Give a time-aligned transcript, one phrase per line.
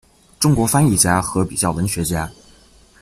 [0.39, 2.27] 中国翻译家和比较文学家。